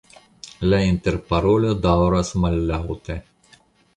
La 0.71 0.79
interparolo 0.91 1.75
daŭras 1.83 2.33
mallaŭte. 2.45 3.21